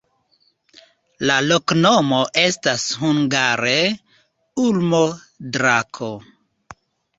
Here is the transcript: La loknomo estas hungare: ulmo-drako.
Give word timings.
La 1.29 1.35
loknomo 1.49 2.21
estas 2.45 2.87
hungare: 3.03 3.75
ulmo-drako. 4.67 6.13